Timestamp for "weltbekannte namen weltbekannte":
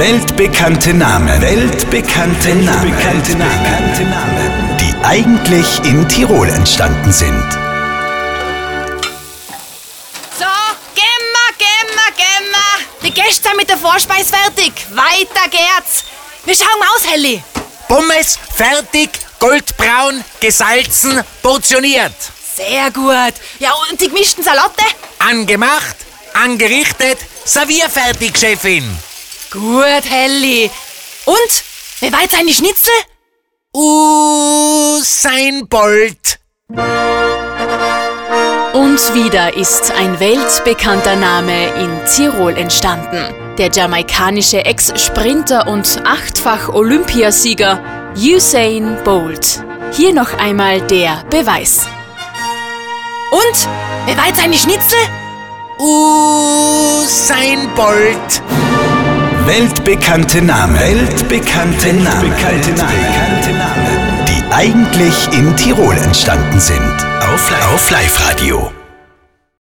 0.00-2.54, 1.42-3.32, 59.50-61.92, 60.78-62.70